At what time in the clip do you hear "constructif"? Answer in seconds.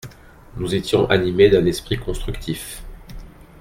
1.99-2.83